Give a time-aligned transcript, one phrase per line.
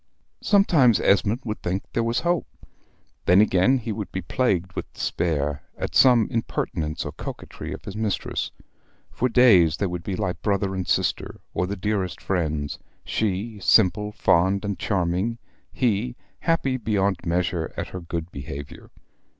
[0.41, 2.47] Sometimes Esmond would think there was hope.
[3.27, 7.95] Then again he would be plagued with despair, at some impertinence or coquetry of his
[7.95, 8.49] mistress.
[9.11, 14.11] For days they would be like brother and sister, or the dearest friends she, simple,
[14.11, 15.37] fond, and charming
[15.71, 18.89] he, happy beyond measure at her good behavior.